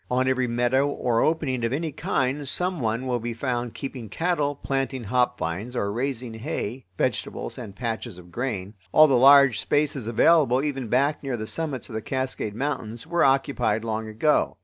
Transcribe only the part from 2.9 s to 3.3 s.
will